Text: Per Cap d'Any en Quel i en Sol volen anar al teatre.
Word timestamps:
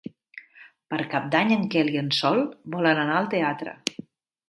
Per 0.93 0.99
Cap 1.11 1.27
d'Any 1.35 1.53
en 1.57 1.69
Quel 1.77 1.93
i 1.93 2.01
en 2.03 2.11
Sol 2.23 2.43
volen 2.79 3.07
anar 3.07 3.21
al 3.23 3.33
teatre. 3.37 3.81